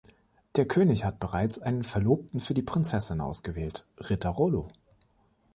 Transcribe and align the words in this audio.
Der 0.55 0.65
König 0.67 1.05
hat 1.05 1.19
bereits 1.19 1.59
einen 1.59 1.83
Verlobten 1.83 2.39
für 2.39 2.55
die 2.55 2.63
Prinzessin 2.63 3.21
ausgewählt, 3.21 3.85
Ritter 3.99 4.31
Rolo. 4.31 4.67